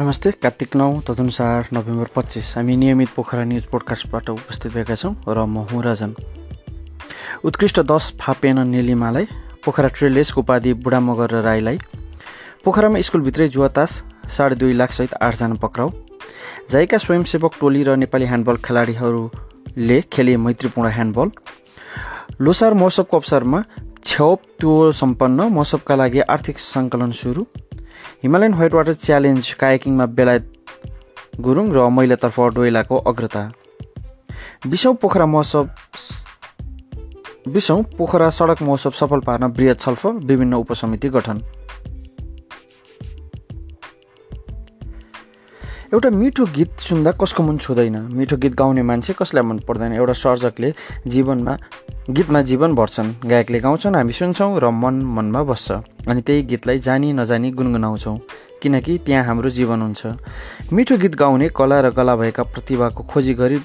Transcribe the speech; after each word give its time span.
नमस्ते 0.00 0.30
कार्तिक 0.32 0.74
नौ 0.76 0.86
तदनुसार 1.06 1.66
नोभेम्बर 1.72 2.08
पच्चिस। 2.14 2.56
हामी 2.56 2.76
नियमित 2.76 3.08
पोखरा 3.16 3.42
न्युज 3.44 3.64
पोडकास्टबाट 3.68 4.30
उपस्थित 4.30 4.72
भएका 4.72 4.94
छौँ 4.96 5.12
र 5.28 5.44
म 5.44 5.66
हुँ 5.68 5.82
राजन। 5.84 6.14
उत्कृष्ट 7.44 7.80
दस 7.84 8.04
फापेन 8.20 8.58
नेलिमालाई 8.68 9.26
पोखरा 9.64 9.88
ट्रेलेसको 9.92 10.40
उपाधि 10.40 10.72
बुढा 10.80 11.00
मगर 11.00 11.30
र 11.30 11.42
राईलाई 11.44 11.78
पोखरामा 12.64 13.00
स्कुलभित्रै 13.00 13.48
जुवातास 13.52 14.02
साढे 14.24 14.56
दुई 14.56 14.72
लाखसहित 14.72 15.14
आठजना 15.20 15.60
पक्राउ। 15.60 15.88
जाइका 16.70 16.98
स्वयंसेवक 17.04 17.60
टोली 17.60 17.82
र 17.84 17.96
नेपाली 18.00 18.24
ह्यान्डबल 18.24 18.56
खेलाडीहरूले 18.64 20.00
खेले 20.12 20.36
मैत्रीपूर्ण 20.48 20.88
ह्यान्डबल। 20.96 21.28
लोसार 22.40 22.72
महोत्सवको 22.74 23.16
अवसरमा 23.16 23.62
छेउप 24.00 24.38
त्यो 24.60 24.92
सम्पन्न 24.96 25.52
महोत्सवका 25.52 25.94
लागि 25.94 26.20
आर्थिक 26.24 26.56
सङ्कलन 26.72 27.12
सुरु। 27.20 27.44
हिमालयन 28.22 28.54
व्हाइट 28.54 28.74
वाटर 28.74 28.92
च्यालेन्ज 28.92 29.52
कायाकिङमा 29.52 30.06
बेलायत 30.06 30.44
गुरुङ 31.40 31.66
र 31.72 31.88
महिलातर्फ 31.88 32.40
डोइलाको 32.54 32.96
अग्रता। 32.96 33.42
बिसौँ 34.66 34.94
पोखरा 34.94 35.26
महोत्सव 35.26 35.68
पोखरा 37.98 38.28
सडक 38.30 38.62
महोत्सव 38.62 38.90
सफल 38.90 39.20
पार्न 39.20 39.48
बृहत 39.48 39.80
छलफल 39.80 40.12
विभिन्न 40.28 40.54
उपसमिति 40.54 41.08
गठन। 41.08 41.38
एउटा 45.94 46.10
मिठो 46.10 46.44
गीत 46.54 46.78
सुन्दा 46.78 47.10
कसको 47.18 47.42
मन 47.42 47.56
छुँदैन? 47.58 47.96
मिठो 48.14 48.36
गीत 48.36 48.54
गाउने 48.54 48.82
मान्छे 48.82 49.12
कसलाई 49.12 49.42
मन 49.42 49.58
पर्दैन? 49.58 49.92
एउटा 49.92 50.12
सर्जकले 50.12 50.72
जीवनमा 51.06 51.56
गीतमा 52.10 52.42
जीवन 52.42 52.74
भर्छन्। 52.74 53.10
गायकले 53.26 53.58
गाउँछन् 53.60 53.94
हामी 53.94 54.12
सुन्छौँ 54.12 54.60
र 54.60 54.70
मन 54.70 54.94
मनमा 55.02 55.42
बस्छ। 55.42 55.70
अनि 56.06 56.22
त्यही 56.22 56.42
गीतलाई 56.42 56.78
जानी 56.78 57.12
नजानी 57.12 57.50
गुनगुनाउँछौँ। 57.50 58.16
किनकि 58.62 58.98
त्यहाँ 58.98 59.24
हाम्रो 59.24 59.50
जीवन 59.50 59.82
हुन्छ। 59.82 60.06
मिठो 60.72 60.96
गीत 60.96 61.14
गाउने 61.18 61.48
कला 61.50 61.80
र 61.80 61.90
कला 61.90 62.14
भएका 62.16 62.42
प्रतिभाको 62.42 63.02
खोजी 63.10 63.34
गरी 63.34 63.58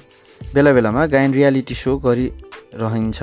बेला 0.54 0.72
बेलामा 0.72 1.06
गायन 1.06 1.32
रियालिटी 1.32 1.74
सो 1.74 1.96
गरिरहन्छ। 2.02 3.22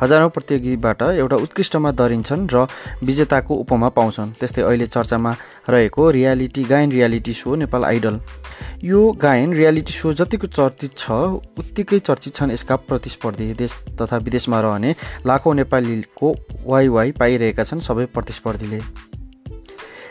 हजारौँ 0.00 0.30
प्रतियोगीबाट 0.30 1.02
एउटा 1.02 1.36
उत्कृष्टमा 1.36 1.90
दरिन्छन् 1.92 2.46
र 2.52 2.66
विजेताको 3.02 3.54
उपमा 3.54 3.88
पाउँछन्। 3.98 4.32
त्यस्तै 4.40 4.62
अहिले 4.62 4.86
चर्चामा 4.86 5.32
रहेको 5.68 6.10
रियालिटी 6.10 6.62
गायन 6.64 6.90
रियालिटी 6.92 7.32
सो 7.32 7.54
नेपाल 7.56 7.84
आइडल। 7.84 8.20
यो 8.84 9.00
गायन 9.12 9.54
रियालिटी 9.54 9.92
सो 9.92 10.12
जतिको 10.14 10.46
चर्चित 10.48 10.96
छ 10.96 11.10
उत्तिकै 11.58 11.98
चर्चित 11.98 12.34
छन् 12.34 12.52
यसका 12.52 12.76
प्रतिस्पर्धी 12.86 13.52
देश 13.54 13.72
तथा 13.98 14.16
विदेशमा 14.22 14.60
रहने 14.60 14.94
लाखौँ 15.26 15.54
नेपालीको 15.54 16.34
वाइ 16.66 16.88
वाइ 16.88 17.12
पाइरहेका 17.18 17.64
छन् 17.64 17.80
सबै 17.80 18.06
प्रतिस्पर्धीले। 18.14 18.80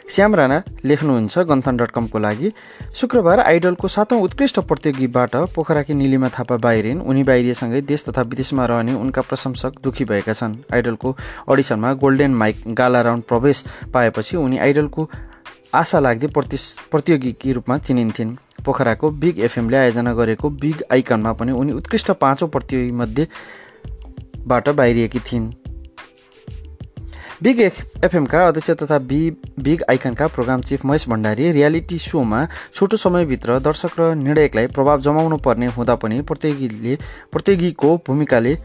श्याम 0.09 0.35
राणा 0.35 0.61
लेख्नुहुन्छ 0.85 1.39
गन्थन 1.49 1.77
डट 1.77 1.91
कमको 1.91 2.19
लागि। 2.19 2.51
शुक्रबार 2.95 3.39
आइडलको 3.39 3.87
सातौँ 3.87 4.21
उत्कृष्ट 4.23 4.59
प्रतियोगीबाट 4.59 5.35
पोखराकी 5.55 5.93
निलिमा 5.93 6.29
थापा 6.29 6.57
बाहिरिन्। 6.57 7.01
उनी 7.01 7.23
बाहिरिएसँगै 7.23 7.81
देश 7.81 8.05
तथा 8.09 8.21
विदेशमा 8.23 8.65
रहने 8.65 8.93
उनका 8.95 9.21
प्रशंसक 9.21 9.71
दुखी 9.83 10.05
भएका 10.05 10.33
छन्। 10.33 10.55
आइडलको 10.73 11.17
अडिसनमा 11.49 11.93
गोल्डेन 11.93 12.33
माइक 12.33 12.55
गाला 12.73 13.01
राउन्ड 13.01 13.23
प्रवेश 13.23 13.65
पाएपछि 13.93 14.37
उनी 14.37 14.57
आइडलको 14.57 15.09
आशा 15.75 15.99
लाग्दै 15.99 16.27
प्रति 16.27 16.57
प्रतियोगीकी 16.91 17.53
रूपमा 17.53 17.77
चिनिन्थिन्। 17.77 18.35
पोखराको 18.65 19.11
बिग 19.11 19.39
एफएमले 19.39 19.77
आयोजना 19.77 20.13
गरेको 20.13 20.49
बिग 20.49 20.83
आइकनमा 20.91 21.33
पनि 21.33 21.51
उनी 21.51 21.71
उत्कृष्ट 21.73 22.11
पाँचौँ 22.21 22.49
प्रतियोगीमध्येबाट 22.49 24.69
बाहिरिएकी 24.71 25.19
थिइन्। 25.19 25.66
बिग 27.43 27.59
एफएमका 27.59 28.47
अध्यक्ष 28.47 28.69
तथा 28.71 28.97
B 28.99 29.19
big 29.59 29.83
आइकनका 29.89 30.27
programme 30.27 30.61
chief 30.61 30.85
Mahesh 30.85 31.07
Bhandari 31.09 31.51
reality 31.51 31.97
सोमा 31.97 32.39
छोटो 32.75 32.97
समयभित्र 32.97 33.59
दर्शक 33.59 33.99
र 33.99 34.13
निर्णायकलाई 34.15 34.67
प्रभाव 34.67 35.01
जमाउनु 35.01 35.37
पर्ने 35.45 35.67
हुँदा 35.67 35.95
पनि 36.01 36.21
प्रतियोगीले 36.21 36.97
प्रतियोगीको 37.31 37.95
भूमिकाले 38.07 38.55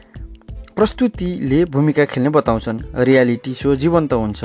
प्रस्तुतिले 0.76 1.64
भूमिका 1.64 2.04
खेल्ने 2.04 2.30
बताउँछन्। 2.32 2.80
रियालिटी 3.04 3.52
सो 3.54 3.74
जीवन्त 3.76 4.12
हुन्छ। 4.12 4.44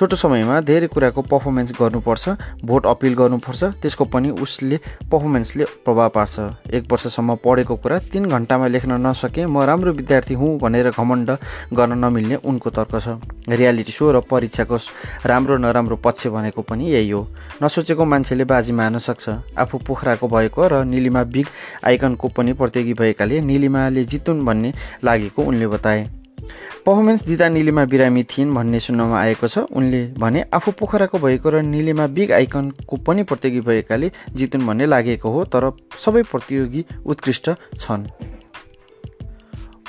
छोटो 0.00 0.16
समयमा 0.16 0.60
धेरै 0.64 0.86
कुराको 0.88 1.22
पर्फर्मेन्स 1.28 1.72
गर्नुपर्छ 1.76 2.28
भोट 2.64 2.86
अपिल 2.88 3.14
गर्नुपर्छ 3.14 3.84
त्यसको 3.84 4.04
पनि 4.08 4.30
उसले 4.32 4.76
पर्फर्मेन्सले 5.12 5.64
प्रभाव 5.84 6.08
पार्छ। 6.08 6.72
एक 6.72 6.84
वर्षसम्म 6.88 7.34
पढेको 7.44 7.76
कुरा 7.76 7.98
तिन 8.08 8.24
घन्टामा 8.24 8.66
लेख्न 8.72 8.96
नसके 8.96 9.44
म 9.44 9.60
राम्रो 9.60 9.92
विद्यार्थी 9.92 10.34
हुँ 10.40 10.56
भनेर 10.56 10.88
घमण्ड 10.96 11.30
गर्न 11.76 11.92
नमिल्ने 12.00 12.36
उनको 12.40 12.70
तर्क 12.72 12.96
छ। 12.96 13.20
रियालिटी 13.44 13.92
सो 13.92 14.08
र 14.08 14.20
परीक्षाको 14.24 14.76
राम्रो 15.28 15.56
नराम्रो 15.60 15.96
पक्ष 16.00 16.26
भनेको 16.32 16.62
पनि 16.64 16.88
यही 16.88 17.10
हो। 17.10 17.20
नसोचेको 17.60 18.04
मान्छेले 18.04 18.44
बाजी 18.48 18.72
मार्न 18.72 18.98
सक्छ। 18.98 19.28
आफू 19.60 19.84
पोखराको 19.84 20.28
भएको 20.28 20.60
र 20.64 20.84
निलिमा 20.88 21.22
बिग 21.28 21.46
आइकनको 21.84 22.28
पनि 22.32 22.52
प्रतियोगी 22.56 22.94
भएकाले 22.96 23.40
निलिमाले 23.44 24.04
जितुन् 24.08 24.44
भन्ने 24.48 24.72
लागेको 25.04 25.42
उनले 25.44 25.66
बताए। 25.68 26.08
पर्फर्मेन्स 26.86 27.24
दिँदा 27.26 27.48
निलिमा 27.48 27.84
बिरामी 27.84 28.22
थिइन् 28.26 28.54
भन्ने 28.54 28.78
सुन्नमा 28.80 29.20
आएको 29.20 29.48
छ। 29.48 29.58
उनले 29.70 30.00
भने 30.18 30.44
आफू 30.54 30.70
पोखराको 30.72 31.18
भएको 31.18 31.48
र 31.50 31.62
निलिमा 31.62 32.06
बिग 32.08 32.32
आइकनको 32.32 32.96
पनि 32.96 33.22
प्रतियोगी 33.22 33.60
भएकाले 33.60 34.10
जितुन् 34.32 34.66
भन्ने 34.66 34.86
लागेको 34.86 35.30
हो 35.30 35.44
तर 35.46 35.70
सबै 36.00 36.22
प्रतियोगी 36.32 36.84
उत्कृष्ट 37.04 37.50
छन्। 37.76 38.06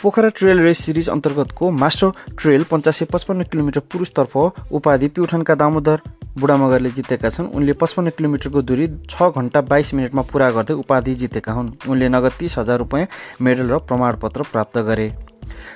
पोखरा 0.01 0.29
ट्रेल 0.33 0.59
रेस 0.59 0.79
सिरिज 0.79 1.09
अन्तर्गतको 1.09 1.69
मास्टर 1.71 2.09
ट्रेल 2.33 2.63
पन्चासी 2.65 3.05
पचपन्न 3.05 3.43
किलोमिटर 3.45 3.79
पुरुषतर्फ 3.85 4.37
उपाधि 4.71 5.07
प्युठनका 5.07 5.55
दामोदर 5.55 6.01
बुढामगरले 6.37 6.89
जितेका 6.89 7.29
छन्। 7.29 7.53
उनले 7.53 7.73
पचपन्न 7.77 8.09
किलोमिटरको 8.09 8.61
दूरी 8.61 8.87
छ 9.05 9.29
घन्टा 9.31 9.61
बाइस 9.61 9.93
मिनटमा 9.93 10.21
पुरा 10.25 10.49
गर्दै 10.51 10.73
उपाधि 10.73 11.13
जितेका 11.15 11.53
हुन्। 11.53 11.69
उनले 11.87 12.09
नगद 12.09 12.33
तिस 12.39 12.57
हजार 12.57 12.77
रुपियाँ 12.79 13.07
मेडल 13.41 13.67
र 13.71 13.77
प्रमाणपत्र 13.85 14.43
प्राप्त 14.51 14.77
गरे। 14.89 15.11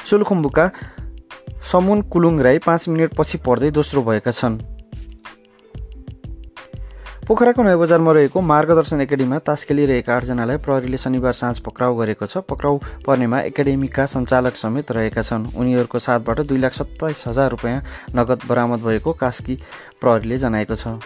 सोलुखुम्बुका 0.09 0.69
समुन 1.71 2.01
कुलुङ 2.13 2.39
राई 2.41 2.57
पाँच 2.61 2.87
मिनट 2.89 3.13
पछि 3.17 3.37
पर्दै 3.41 3.71
दोस्रो 3.71 4.01
भएका 4.03 4.31
छन्। 4.31 4.57
पोखराको 7.25 7.63
नयाँ 7.63 7.77
बजारमा 7.79 8.11
रहेको 8.13 8.41
मार्गदर्शन 8.41 9.01
एकाडेमीमा 9.01 9.37
तास 9.41 9.63
खेलिरहेका 9.65 10.15
आठजनालाई 10.15 10.57
प्रहरीले 10.61 10.97
शनिबार 10.97 11.33
साँझ 11.33 11.57
पक्राउ 11.65 11.95
गरेको 11.97 12.25
छ। 12.25 12.45
पक्राउ 12.45 12.77
पर्नेमा 13.01 13.39
एकाडेमीका 13.49 14.05
सञ्चालक 14.05 14.55
समेत 14.55 14.91
रहेका 14.93 15.21
छन्। 15.25 15.57
उनीहरूको 15.57 15.99
साथबाट 15.99 16.39
दुई 16.45 16.57
लाख 16.61 16.73
सत्ताइस 16.73 17.23
हजार 17.27 17.49
रुपियाँ 17.49 17.81
नगद 18.13 18.45
बरामद 18.45 18.79
भएको 18.85 19.13
कास्की 19.17 19.55
प्रहरीले 19.97 20.37
जनाएको 20.37 20.75
छ। 20.77 21.01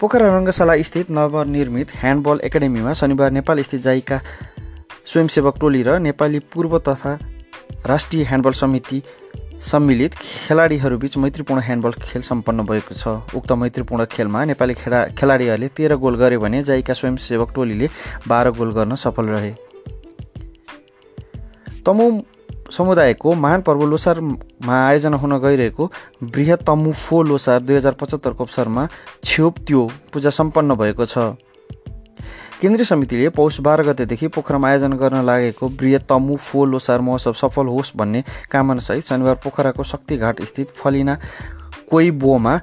पोखरा 0.00 0.26
रङ्गशाला 0.28 0.74
स्थित 0.82 1.10
नवनिर्मित 1.12 1.88
ह्यान्डबल 2.00 2.40
एकाडेमीमा 2.44 2.92
शनिबार 2.96 3.30
नेपाल 3.36 3.60
स्थित 3.60 3.80
जाइका 3.80 4.20
स्वयंसेवक 5.06 5.58
टोली 5.60 5.82
र 5.82 5.98
नेपाली 6.00 6.38
पूर्व 6.52 6.78
तथा 6.88 7.18
राष्ट्रिय 7.86 8.24
ह्यान्डबल 8.24 8.52
समिति 8.54 9.02
सम्मिलित 9.62 10.14
खेलाडीहरूबीच 10.14 11.16
मैत्रीपूर्ण 11.16 11.60
ह्यान्डबल 11.62 11.92
खेल 12.02 12.22
सम्पन्न 12.22 12.62
भएको 12.66 12.94
छ। 12.94 13.08
उक्त 13.36 13.52
मैत्रीपूर्ण 13.52 14.04
खेलमा 14.12 14.44
नेपाली 14.44 14.74
खेला 14.74 15.04
खेलाडीहरूले 15.18 15.68
तेह्र 15.76 15.96
गोल 15.96 16.16
गरे 16.16 16.38
भने 16.38 16.62
जाइका 16.62 16.94
स्वयंसेवक 16.94 17.52
टोलीले 17.54 17.88
बाह्र 18.28 18.50
गोल 18.58 18.72
गर्न 18.72 18.94
सफल 18.94 19.26
रहे। 19.26 19.52
तमु 21.86 22.04
समुदायको 22.66 23.32
महान 23.34 23.60
पर्व 23.62 23.86
लोसारमा 23.86 24.76
आयोजना 24.86 25.16
हुन 25.16 25.38
गइरहेको 25.40 25.90
बृहत 26.24 26.62
तमु 26.66 26.92
फो 26.92 27.22
लोसार 27.22 27.60
दुई 27.62 27.76
हजार 27.76 27.92
पचहत्तरको 28.00 28.44
अवसरमा 28.44 28.88
छ्योप 29.24 29.58
त्यो 29.66 29.88
पूजा 30.12 30.30
सम्पन्न 30.34 30.74
भएको 30.74 31.06
छ। 31.06 31.18
केन्द्रीय 32.60 32.84
समितिले 32.84 33.28
पौष 33.36 33.58
बाह्र 33.60 33.82
गतेदेखि 33.84 34.28
पोखरामा 34.32 34.68
आयोजना 34.68 34.96
गर्न 34.96 35.24
लागेको 35.28 35.68
बृहत 35.76 36.06
तमु 36.08 36.36
फो 36.40 36.64
लोसार 36.64 37.00
महोत्सव 37.04 37.32
सफल 37.36 37.66
होस् 37.68 37.92
भन्ने 37.96 38.22
कामनासहित 38.50 39.04
शनिबार 39.04 39.34
पोखराको 39.44 39.82
शक्तिघाट 39.82 40.40
स्थित 40.42 40.72
फलिना 40.72 41.18
कोइबोमा 41.90 42.54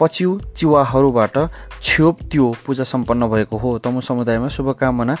पच्यु 0.00 0.38
चिवाहरूबाट 0.56 1.38
छ्योप 1.82 2.22
त्यो 2.30 2.46
पूजा 2.66 2.84
सम्पन्न 2.84 3.28
भएको 3.28 3.56
हो। 3.58 3.78
तमु 3.82 4.00
समुदायमा 4.00 4.48
शुभकामना। 4.48 5.16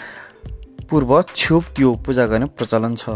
पूर्व 0.90 1.10
छ्योप 1.34 1.64
त्यो 1.76 1.94
पूजा 2.06 2.26
गर्ने 2.26 2.46
प्रचलन 2.56 2.94
छ। 2.96 3.08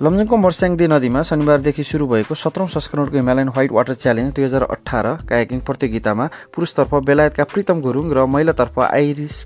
लमजुङको 0.00 0.36
मर्स्याङदे 0.40 0.86
नदीमा 0.88 1.20
शनिबारदेखि 1.28 1.84
सुरु 1.84 2.04
भएको 2.08 2.34
सत्रौँ 2.34 2.68
संस्करणको 2.72 3.16
हिमालयन 3.20 3.48
व्हाइट 3.52 3.72
वाटर 3.76 3.94
च्यालेन्ज 4.00 4.32
दुई 4.32 4.44
हजार 4.44 4.62
अठार 4.74 5.06
कायाकिङ 5.28 5.60
प्रतियोगितामा 5.68 6.26
पुरुषतर्फ 6.56 6.92
बेलायतका 7.08 7.44
प्रितम 7.52 7.80
गुरुङ 7.84 8.06
र 8.16 8.24
महिलातर्फ 8.24 8.78
आइरिस 8.80 9.36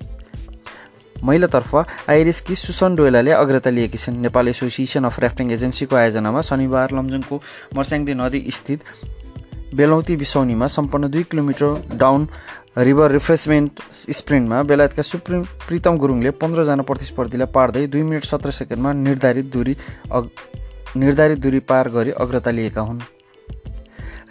महिलातर्फ 1.27 1.73
आइरिसकी 2.15 2.55
सुसन 2.55 2.95
डोयलाले 2.95 3.33
अग्रता 3.35 3.71
लिएकी 3.75 3.99
छिन्। 3.99 4.23
नेपाल 4.23 4.49
एसोसिएसन 4.55 5.05
अफ 5.11 5.19
राफ्टिङ 5.27 5.51
एजेन्सीको 5.59 5.97
आयोजनामा 5.97 6.41
शनिबार 6.47 6.95
लमजुङको 6.99 7.37
मर्स्याङदे 7.75 8.15
नदी 8.23 8.41
स्थित 8.55 8.81
बेलौती 9.77 10.17
बिसौनीमा 10.17 10.67
सम्पन्न 10.69 11.11
दुई 11.11 11.23
किलोमिटर 11.31 11.97
डाउन 11.97 12.29
रिभर 12.79 13.11
रिफ्रेसमेन्ट 13.11 13.81
स्प्रिन्टमा 14.11 14.63
बेलायतका 14.63 15.03
सुप्रिम 15.03 15.43
प्रितम 15.67 15.97
गुरुङले 15.97 16.31
पन्ध्रजना 16.43 16.83
प्रतिस्पर्धीलाई 16.83 17.53
पार्दै 17.55 17.87
दुई 17.87 18.03
मिनट 18.03 18.25
सत्र 18.25 18.51
सेकेन्डमा 18.51 18.93
निर्धारित 19.01 19.53
दूरी 19.53 19.77
निर्धारित 20.97 21.39
दूरी 21.39 21.61
पार 21.69 21.89
गरी 21.89 22.11
अग्रता 22.19 22.51
लिएका 22.51 22.81
हुन्। 22.81 23.01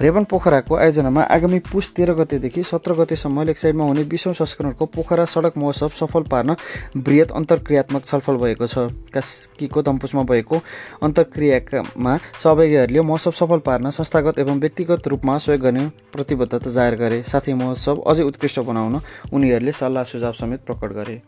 रेबन 0.01 0.24
पोखराको 0.25 0.75
आयोजनामा 0.75 1.22
आगामी 1.30 1.60
पुस 1.62 1.90
तेह्र 1.95 2.13
गतेदेखि 2.13 2.63
सत्र 2.63 2.94
गतेसम्म 2.94 3.42
लेक 3.44 3.57
साइडमा 3.57 3.86
हुने 3.86 4.04
विश्व 4.04 4.34
संस्करणको 4.34 4.86
पोखरा 4.86 5.25
सडक 5.25 5.57
महोत्सव 5.57 5.88
सफल 6.00 6.24
पार्न 6.31 6.56
वृहत 6.98 7.31
अन्तर्क्रियात्मक 7.31 8.06
छलफल 8.06 8.38
भएको 8.38 8.68
छ। 8.68 8.90
कास्कीको 9.13 9.81
दम्पुसमा 9.81 10.24
भएको 10.24 10.62
अन्तर्क्रियामा 11.04 12.18
सहभागीहरूले 12.44 13.01
महोत्सव 13.01 13.31
सफल 13.31 13.60
पार्न 13.62 13.90
संस्थागत 13.92 14.40
एवं 14.40 14.60
व्यक्तिगत 14.60 15.07
रूपमा 15.07 15.38
सहयोग 15.38 15.62
गर्ने 15.62 15.86
प्रतिबद्धता 16.13 16.69
जाहेर 16.69 16.95
गरे। 16.95 17.22
साथै 17.24 17.54
महोत्सव 17.54 18.01
अझै 18.01 18.24
उत्कृष्ट 18.24 18.60
बनाउन 18.66 19.00
उनीहरूले 19.34 19.72
सल्लाह 19.74 20.04
सुझाव 20.04 20.34
समेत 20.42 20.66
प्रकट 20.66 20.92
गरे। 20.94 21.22